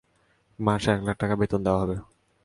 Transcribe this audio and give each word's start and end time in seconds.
মাসে 0.59 0.89
এক 0.95 1.01
লাখ 1.07 1.15
টাকা 1.17 1.35
বেতন 1.41 1.59
দেওয়া 1.63 1.81
হবে। 1.81 1.95